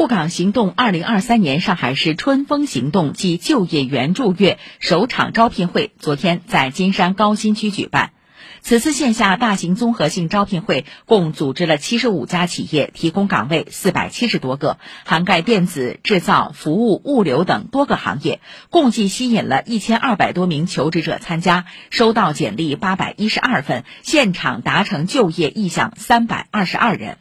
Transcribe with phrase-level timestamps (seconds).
[0.00, 8.12] 沪港行动二零二三年上海市春风行动暨就业援助月首场招聘会昨天在金山高新区举办。
[8.62, 18.40] 此次线下大型综合性招聘会共组织了七十五家企业，提供岗位四百七十多个，涵盖电子、制造、服务、物流等多个行业，
[18.70, 27.18] 共计吸引了一千二百多名求职者参加，收到简历八百一十二份，现场达成就业意向三百二十二人。